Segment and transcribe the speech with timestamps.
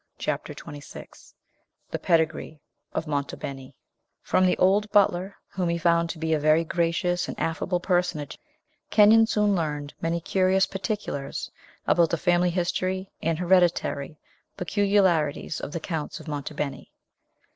[0.17, 1.35] CHAPTER XXVI
[1.91, 2.59] THE PEDIGREE
[2.93, 3.75] OF MONTE BENI
[4.23, 8.39] From the old butler, whom he found to be a very gracious and affable personage,
[8.89, 11.51] Kenyon soon learned many curious particulars
[11.85, 14.17] about the family history and hereditary
[14.57, 16.91] peculiarities of the Counts of Monte Beni.